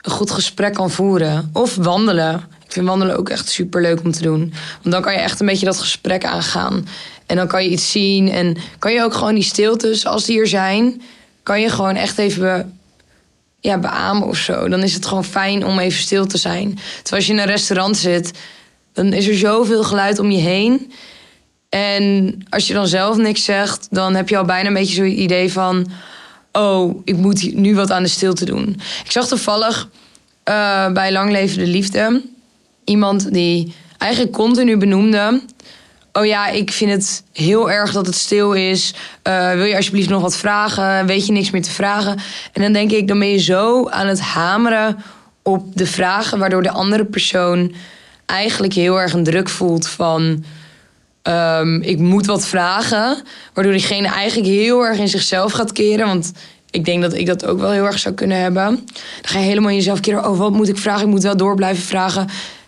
[0.01, 1.49] een goed gesprek kan voeren.
[1.53, 2.43] Of wandelen.
[2.65, 4.53] Ik vind wandelen ook echt super leuk om te doen.
[4.81, 6.87] Want dan kan je echt een beetje dat gesprek aangaan.
[7.25, 8.31] En dan kan je iets zien.
[8.31, 11.01] En kan je ook gewoon die stiltes, als die er zijn,
[11.43, 12.79] kan je gewoon echt even
[13.59, 14.67] ja, beamen of zo.
[14.67, 16.73] Dan is het gewoon fijn om even stil te zijn.
[16.75, 18.31] Terwijl als je in een restaurant zit,
[18.93, 20.91] dan is er zoveel geluid om je heen.
[21.69, 25.21] En als je dan zelf niks zegt, dan heb je al bijna een beetje zo'n
[25.21, 25.87] idee van:
[26.55, 28.79] oh, ik moet nu wat aan de stilte doen.
[29.03, 29.89] Ik zag toevallig
[30.49, 32.21] uh, bij Lang Leven de Liefde
[32.85, 35.41] iemand die eigenlijk continu benoemde.
[36.13, 38.93] Oh ja, ik vind het heel erg dat het stil is.
[39.27, 41.05] Uh, wil je alsjeblieft nog wat vragen?
[41.05, 42.17] Weet je niks meer te vragen?
[42.53, 44.97] En dan denk ik, dan ben je zo aan het hameren
[45.41, 47.73] op de vragen, waardoor de andere persoon
[48.25, 50.43] eigenlijk heel erg een druk voelt van.
[51.27, 53.21] Um, ik moet wat vragen.
[53.53, 56.07] Waardoor diegene eigenlijk heel erg in zichzelf gaat keren.
[56.07, 56.31] Want
[56.69, 58.65] ik denk dat ik dat ook wel heel erg zou kunnen hebben.
[58.65, 58.85] Dan
[59.21, 60.29] ga je helemaal in jezelf keren.
[60.29, 61.01] Oh, wat moet ik vragen?
[61.01, 62.27] Ik moet wel door blijven vragen.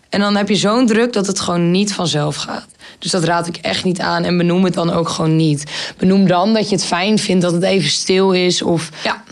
[0.09, 2.67] En dan heb je zo'n druk dat het gewoon niet vanzelf gaat.
[2.99, 4.23] Dus dat raad ik echt niet aan.
[4.23, 5.63] En benoem het dan ook gewoon niet.
[5.97, 8.61] Benoem dan dat je het fijn vindt dat het even stil is.
[8.61, 9.23] Of ja.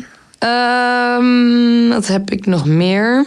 [1.17, 3.25] Um, wat heb ik nog meer?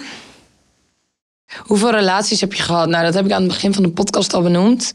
[1.59, 2.89] Hoeveel relaties heb je gehad?
[2.89, 4.93] Nou, dat heb ik aan het begin van de podcast al benoemd.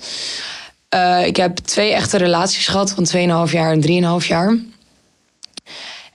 [0.94, 4.58] Uh, ik heb twee echte relaties gehad van 2,5 jaar en 3,5 jaar.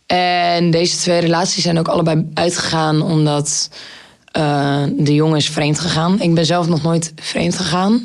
[0.07, 3.71] En deze twee relaties zijn ook allebei uitgegaan omdat
[4.37, 6.21] uh, de jongen is vreemd gegaan.
[6.21, 8.05] Ik ben zelf nog nooit vreemd gegaan.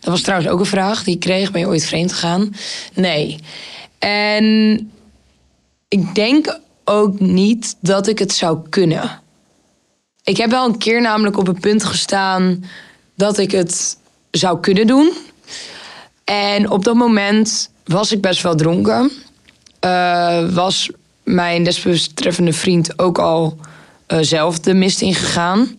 [0.00, 1.50] Dat was trouwens ook een vraag die ik kreeg.
[1.50, 2.54] Ben je ooit vreemd gegaan?
[2.94, 3.38] Nee.
[3.98, 4.76] En
[5.88, 9.20] ik denk ook niet dat ik het zou kunnen.
[10.22, 12.64] Ik heb wel een keer namelijk op het punt gestaan
[13.16, 13.98] dat ik het
[14.30, 15.12] zou kunnen doen.
[16.24, 19.10] En op dat moment was ik best wel dronken.
[19.84, 20.90] Uh, was
[21.22, 23.58] mijn desbetreffende vriend ook al
[24.08, 25.76] uh, zelf de mist ingegaan.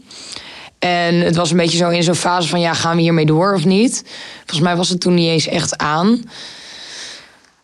[0.79, 3.53] En het was een beetje zo in zo'n fase van ja, gaan we hiermee door
[3.53, 4.03] of niet?
[4.37, 6.23] Volgens mij was het toen niet eens echt aan.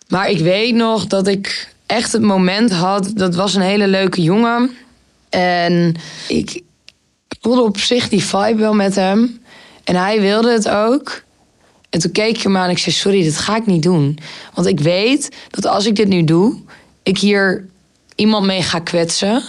[0.08, 3.12] Maar ik weet nog dat ik echt het moment had.
[3.13, 4.72] Dat was een hele leuke jongen.
[5.30, 5.96] En
[6.28, 6.62] ik
[7.41, 9.41] voelde op zich die vibe wel met hem.
[9.84, 11.24] En hij wilde het ook.
[11.91, 14.19] En toen keek ik hem aan en ik zei: Sorry, dit ga ik niet doen.
[14.54, 16.56] Want ik weet dat als ik dit nu doe,
[17.04, 17.67] ik hier
[18.15, 19.43] iemand mee ga kwetsen.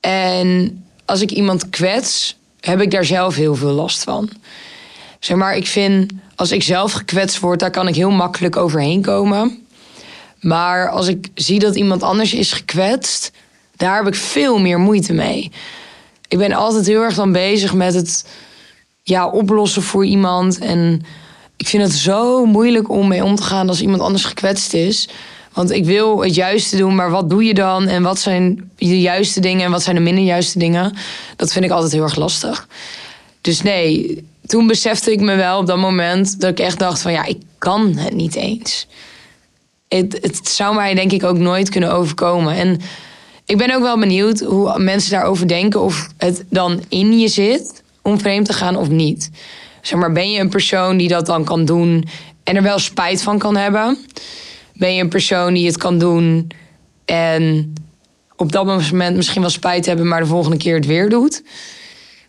[0.00, 4.30] En als ik iemand kwets, heb ik daar zelf heel veel last van.
[5.18, 9.02] Zeg maar, ik vind als ik zelf gekwetst word, daar kan ik heel makkelijk overheen
[9.02, 9.66] komen.
[10.40, 13.32] Maar als ik zie dat iemand anders is gekwetst,
[13.76, 15.50] daar heb ik veel meer moeite mee.
[16.28, 18.26] Ik ben altijd heel erg dan bezig met het
[19.02, 20.58] ja, oplossen voor iemand.
[20.58, 21.04] En
[21.60, 25.08] ik vind het zo moeilijk om mee om te gaan als iemand anders gekwetst is.
[25.52, 27.86] Want ik wil het juiste doen, maar wat doe je dan?
[27.86, 30.96] En wat zijn de juiste dingen en wat zijn de minder juiste dingen?
[31.36, 32.68] Dat vind ik altijd heel erg lastig.
[33.40, 37.12] Dus nee, toen besefte ik me wel op dat moment dat ik echt dacht van
[37.12, 38.86] ja, ik kan het niet eens.
[39.88, 42.54] Het, het zou mij denk ik ook nooit kunnen overkomen.
[42.54, 42.80] En
[43.44, 45.80] ik ben ook wel benieuwd hoe mensen daarover denken.
[45.80, 49.30] Of het dan in je zit om vreemd te gaan of niet.
[49.80, 52.04] Zeg maar, ben je een persoon die dat dan kan doen
[52.44, 53.98] en er wel spijt van kan hebben?
[54.74, 56.50] Ben je een persoon die het kan doen
[57.04, 57.72] en
[58.36, 61.42] op dat moment misschien wel spijt hebben, maar de volgende keer het weer doet?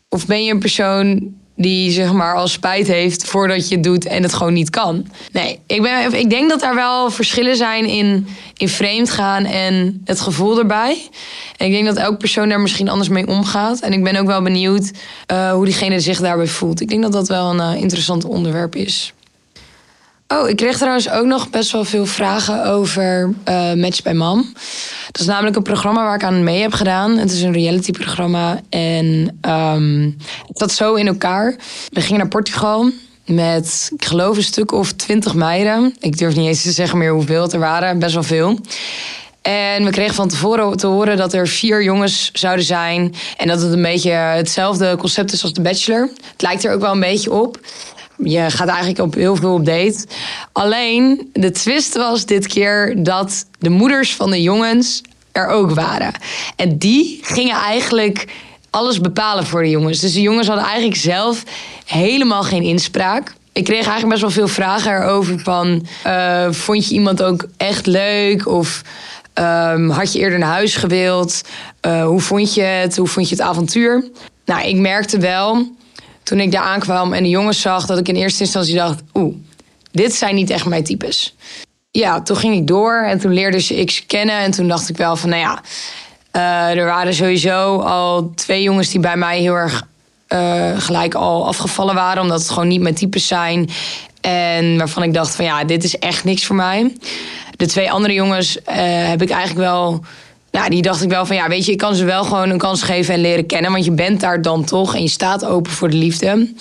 [0.09, 4.05] Of ben je een persoon die zeg maar al spijt heeft voordat je het doet
[4.05, 5.05] en het gewoon niet kan.
[5.31, 10.01] Nee, ik, ben, ik denk dat daar wel verschillen zijn in, in vreemd gaan en
[10.05, 11.09] het gevoel erbij.
[11.57, 13.79] En ik denk dat elke persoon daar misschien anders mee omgaat.
[13.79, 14.91] En ik ben ook wel benieuwd
[15.31, 16.81] uh, hoe diegene zich daarbij voelt.
[16.81, 19.13] Ik denk dat dat wel een uh, interessant onderwerp is.
[20.31, 24.53] Oh, ik kreeg trouwens ook nog best wel veel vragen over uh, Match bij Mam.
[25.11, 27.17] Dat is namelijk een programma waar ik aan mee heb gedaan.
[27.17, 30.17] Het is een reality-programma en um,
[30.47, 31.55] het zat zo in elkaar.
[31.89, 32.89] We gingen naar Portugal
[33.25, 35.95] met, ik geloof, een stuk of twintig meiden.
[35.99, 38.59] Ik durf niet eens te zeggen meer hoeveel het er waren, best wel veel.
[39.41, 43.15] En we kregen van tevoren te horen dat er vier jongens zouden zijn.
[43.37, 46.09] En dat het een beetje hetzelfde concept is als de Bachelor.
[46.31, 47.59] Het lijkt er ook wel een beetje op.
[48.23, 50.05] Je gaat eigenlijk op heel veel op date.
[50.51, 56.11] Alleen de twist was dit keer dat de moeders van de jongens er ook waren.
[56.55, 58.27] En die gingen eigenlijk
[58.69, 59.99] alles bepalen voor de jongens.
[59.99, 61.43] Dus de jongens hadden eigenlijk zelf
[61.85, 63.33] helemaal geen inspraak.
[63.53, 65.85] Ik kreeg eigenlijk best wel veel vragen erover van...
[66.07, 68.47] Uh, vond je iemand ook echt leuk?
[68.47, 68.81] Of
[69.33, 71.41] um, had je eerder naar huis gewild?
[71.85, 72.97] Uh, hoe vond je het?
[72.97, 74.09] Hoe vond je het avontuur?
[74.45, 75.67] Nou, ik merkte wel
[76.23, 77.85] toen ik daar aankwam en de jongens zag...
[77.85, 79.01] dat ik in eerste instantie dacht...
[79.13, 79.35] oeh,
[79.91, 81.35] dit zijn niet echt mijn types.
[81.91, 84.37] Ja, toen ging ik door en toen leerde ze ik ze kennen.
[84.37, 85.61] En toen dacht ik wel van, nou ja...
[86.35, 89.87] Uh, er waren sowieso al twee jongens die bij mij heel erg
[90.33, 93.69] uh, gelijk al afgevallen waren, omdat het gewoon niet mijn types zijn.
[94.21, 96.95] En waarvan ik dacht van ja, dit is echt niks voor mij.
[97.55, 98.63] De twee andere jongens uh,
[99.07, 100.03] heb ik eigenlijk wel.
[100.51, 102.57] Nou, die dacht ik wel van ja, weet je, ik kan ze wel gewoon een
[102.57, 103.71] kans geven en leren kennen.
[103.71, 106.53] Want je bent daar dan toch en je staat open voor de liefde.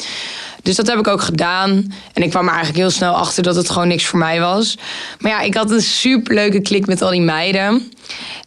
[0.63, 1.93] Dus dat heb ik ook gedaan.
[2.13, 4.79] En ik kwam er eigenlijk heel snel achter dat het gewoon niks voor mij was.
[5.19, 7.93] Maar ja, ik had een superleuke klik met al die meiden.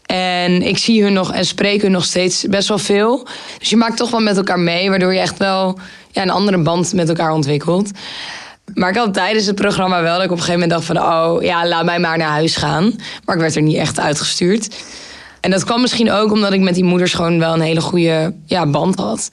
[0.06, 3.27] En ik zie hun nog en spreek hun nog steeds best wel veel.
[3.60, 5.79] Dus je maakt toch wel met elkaar mee, waardoor je echt wel
[6.12, 7.91] ja, een andere band met elkaar ontwikkelt.
[8.73, 11.13] Maar ik had tijdens het programma wel dat ik op een gegeven moment dacht van...
[11.13, 12.95] oh ja, laat mij maar naar huis gaan.
[13.25, 14.67] Maar ik werd er niet echt uitgestuurd.
[15.43, 18.34] En dat kwam misschien ook omdat ik met die moeders gewoon wel een hele goede
[18.45, 19.29] ja, band had.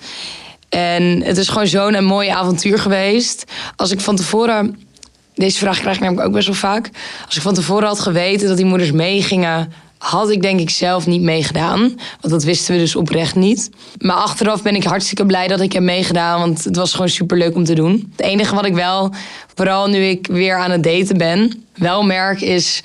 [0.69, 3.45] En het is gewoon zo'n mooi avontuur geweest.
[3.77, 4.79] Als ik van tevoren...
[5.35, 6.91] Deze vraag krijg ik namelijk ook best wel vaak.
[7.27, 11.07] Als ik van tevoren had geweten dat die moeders meegingen had ik denk ik zelf
[11.07, 11.81] niet meegedaan.
[12.21, 13.71] Want dat wisten we dus oprecht niet.
[13.99, 16.41] Maar achteraf ben ik hartstikke blij dat ik heb meegedaan.
[16.41, 18.13] Want het was gewoon super leuk om te doen.
[18.17, 19.13] Het enige wat ik wel,
[19.55, 22.83] vooral nu ik weer aan het daten ben, wel merk is.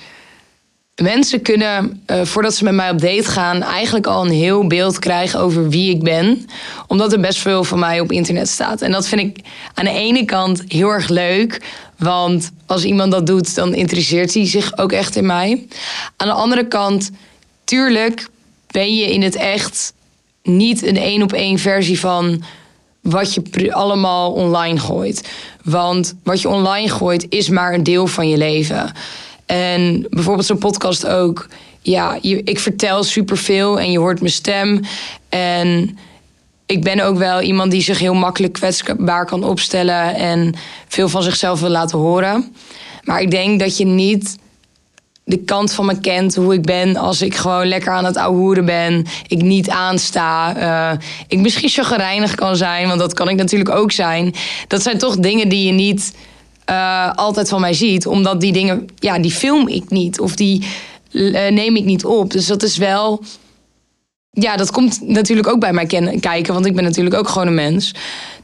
[1.02, 5.00] Mensen kunnen, uh, voordat ze met mij op date gaan, eigenlijk al een heel beeld
[5.00, 6.46] krijgen over wie ik ben.
[6.88, 8.82] Omdat er best veel van mij op internet staat.
[8.82, 11.62] En dat vind ik aan de ene kant heel erg leuk.
[11.98, 15.68] Want als iemand dat doet, dan interesseert hij zich ook echt in mij.
[16.16, 17.12] Aan de andere kant,
[17.64, 18.28] tuurlijk
[18.68, 19.94] ben je in het echt
[20.44, 22.44] niet een één op één versie van
[23.02, 25.30] wat je allemaal online gooit.
[25.64, 28.94] Want wat je online gooit is maar een deel van je leven.
[29.46, 31.48] En bijvoorbeeld zo'n podcast ook.
[31.82, 34.82] Ja, ik vertel superveel en je hoort mijn stem.
[35.30, 35.98] En
[36.66, 40.54] ik ben ook wel iemand die zich heel makkelijk kwetsbaar kan opstellen en
[40.88, 42.56] veel van zichzelf wil laten horen.
[43.04, 44.38] Maar ik denk dat je niet
[45.24, 48.66] de kant van me kent, hoe ik ben als ik gewoon lekker aan het ouwehoeren
[48.66, 49.06] ben.
[49.28, 50.58] Ik niet aansta.
[50.58, 54.34] Uh, ik misschien chagrijnig kan zijn, want dat kan ik natuurlijk ook zijn.
[54.68, 56.14] Dat zijn toch dingen die je niet
[56.70, 58.08] uh, altijd van mij ziet.
[58.08, 60.20] Omdat die dingen, ja, die film ik niet.
[60.20, 60.68] Of die
[61.12, 62.32] uh, neem ik niet op.
[62.32, 63.24] Dus dat is wel
[64.36, 65.86] ja, dat komt natuurlijk ook bij mij
[66.20, 67.94] kijken, want ik ben natuurlijk ook gewoon een mens.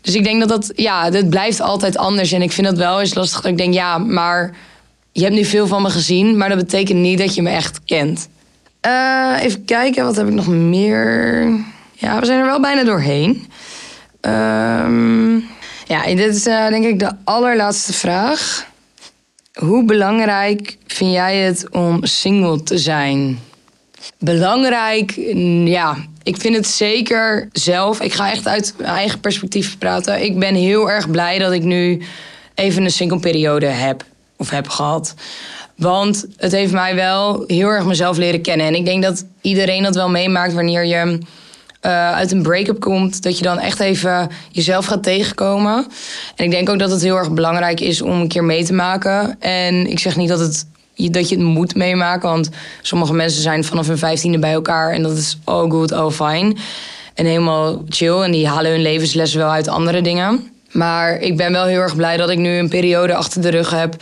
[0.01, 2.31] Dus ik denk dat dat, ja, dat blijft altijd anders.
[2.31, 4.55] En ik vind dat wel eens lastig dat ik denk, ja, maar
[5.11, 7.83] je hebt nu veel van me gezien, maar dat betekent niet dat je me echt
[7.83, 8.29] kent.
[8.87, 11.43] Uh, even kijken, wat heb ik nog meer?
[11.93, 13.47] Ja, we zijn er wel bijna doorheen.
[14.21, 15.49] Um,
[15.91, 18.65] ja, dit is uh, denk ik de allerlaatste vraag.
[19.53, 23.39] Hoe belangrijk vind jij het om single te zijn?
[24.19, 25.13] Belangrijk,
[25.65, 25.97] ja.
[26.23, 28.01] Ik vind het zeker zelf.
[28.01, 30.23] Ik ga echt uit mijn eigen perspectief praten.
[30.23, 32.01] Ik ben heel erg blij dat ik nu
[32.55, 34.05] even een single periode heb.
[34.37, 35.13] Of heb gehad.
[35.75, 38.67] Want het heeft mij wel heel erg mezelf leren kennen.
[38.67, 41.19] En ik denk dat iedereen dat wel meemaakt wanneer je
[41.85, 43.23] uh, uit een break-up komt.
[43.23, 45.87] Dat je dan echt even jezelf gaat tegenkomen.
[46.35, 48.73] En ik denk ook dat het heel erg belangrijk is om een keer mee te
[48.73, 49.35] maken.
[49.39, 50.65] En ik zeg niet dat het
[51.09, 52.29] dat je het moet meemaken.
[52.29, 52.49] Want
[52.81, 56.55] sommige mensen zijn vanaf hun vijftiende bij elkaar en dat is all good, all fine.
[57.13, 58.21] En helemaal chill.
[58.21, 60.51] En die halen hun levenslessen wel uit andere dingen.
[60.71, 63.69] Maar ik ben wel heel erg blij dat ik nu een periode achter de rug
[63.69, 63.95] heb.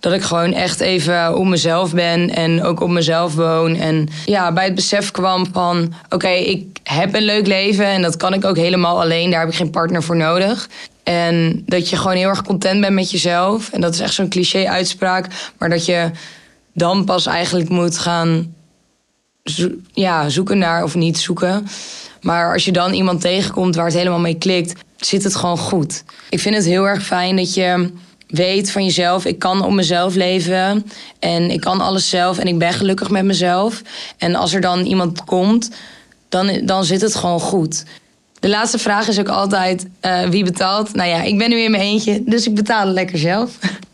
[0.00, 3.76] Dat ik gewoon echt even op mezelf ben en ook op mezelf woon.
[3.76, 8.16] En ja, bij het besef kwam van: oké, ik heb een leuk leven en dat
[8.16, 9.30] kan ik ook helemaal alleen.
[9.30, 10.68] Daar heb ik geen partner voor nodig.
[11.02, 13.70] En dat je gewoon heel erg content bent met jezelf.
[13.72, 15.26] En dat is echt zo'n cliché-uitspraak.
[15.58, 16.10] Maar dat je
[16.74, 18.54] dan pas eigenlijk moet gaan
[19.92, 21.66] ja, zoeken naar, of niet zoeken.
[22.20, 26.04] Maar als je dan iemand tegenkomt waar het helemaal mee klikt, zit het gewoon goed.
[26.28, 27.92] Ik vind het heel erg fijn dat je
[28.30, 30.86] weet van jezelf, ik kan op mezelf leven
[31.18, 33.82] en ik kan alles zelf en ik ben gelukkig met mezelf.
[34.18, 35.70] En als er dan iemand komt,
[36.28, 37.84] dan, dan zit het gewoon goed.
[38.40, 40.94] De laatste vraag is ook altijd: uh, wie betaalt?
[40.94, 43.58] Nou ja, ik ben nu in mijn eentje, dus ik betaal het lekker zelf.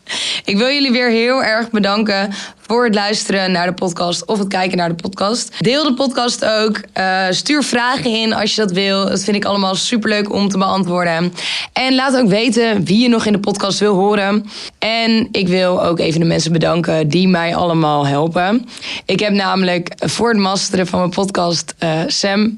[0.45, 4.47] Ik wil jullie weer heel erg bedanken voor het luisteren naar de podcast of het
[4.47, 5.51] kijken naar de podcast.
[5.59, 6.81] Deel de podcast ook.
[6.97, 9.05] Uh, stuur vragen in als je dat wil.
[9.05, 11.33] Dat vind ik allemaal superleuk om te beantwoorden.
[11.73, 14.45] En laat ook weten wie je nog in de podcast wil horen.
[14.79, 18.67] En ik wil ook even de mensen bedanken die mij allemaal helpen.
[19.05, 22.55] Ik heb namelijk voor het masteren van mijn podcast uh, Sam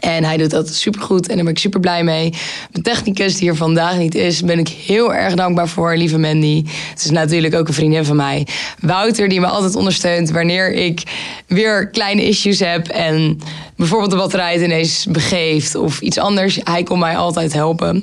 [0.00, 2.34] en hij doet dat supergoed en daar ben ik super blij mee.
[2.70, 6.64] De technicus die er vandaag niet is, ben ik heel erg dankbaar voor, lieve Mandy.
[6.90, 8.46] Het is natuurlijk ook een vriendin van mij.
[8.80, 11.02] Wouter, die me altijd ondersteunt wanneer ik
[11.46, 13.40] weer kleine issues heb en
[13.76, 16.58] bijvoorbeeld de batterij het ineens begeeft of iets anders.
[16.64, 17.96] Hij kon mij altijd helpen.
[17.96, 18.02] Uh,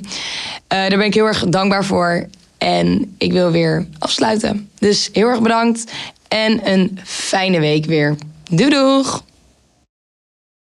[0.68, 2.26] daar ben ik heel erg dankbaar voor.
[2.58, 4.68] En ik wil weer afsluiten.
[4.78, 5.92] Dus heel erg bedankt
[6.28, 8.16] en een fijne week weer.
[8.50, 9.22] Doei doeg!